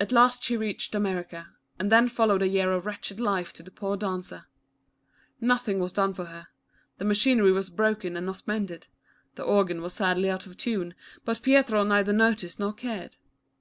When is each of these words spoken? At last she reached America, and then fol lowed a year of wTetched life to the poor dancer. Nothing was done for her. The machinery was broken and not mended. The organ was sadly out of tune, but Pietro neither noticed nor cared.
At 0.00 0.10
last 0.10 0.42
she 0.42 0.56
reached 0.56 0.96
America, 0.96 1.50
and 1.78 1.92
then 1.92 2.08
fol 2.08 2.26
lowed 2.26 2.42
a 2.42 2.48
year 2.48 2.72
of 2.72 2.82
wTetched 2.82 3.20
life 3.20 3.52
to 3.52 3.62
the 3.62 3.70
poor 3.70 3.96
dancer. 3.96 4.46
Nothing 5.40 5.78
was 5.78 5.92
done 5.92 6.12
for 6.12 6.24
her. 6.24 6.48
The 6.98 7.04
machinery 7.04 7.52
was 7.52 7.70
broken 7.70 8.16
and 8.16 8.26
not 8.26 8.44
mended. 8.48 8.88
The 9.36 9.44
organ 9.44 9.80
was 9.80 9.92
sadly 9.94 10.28
out 10.28 10.46
of 10.46 10.56
tune, 10.56 10.96
but 11.24 11.40
Pietro 11.40 11.84
neither 11.84 12.12
noticed 12.12 12.58
nor 12.58 12.72
cared. 12.72 13.16